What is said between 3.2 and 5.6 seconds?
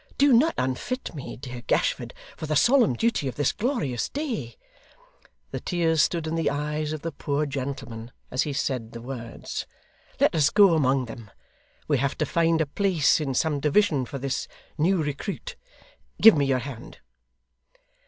of this glorious day' the